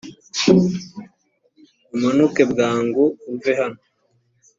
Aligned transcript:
umanuke 1.95 2.41
bwangu 2.51 3.03
uve 3.31 3.51
hano 3.59 3.81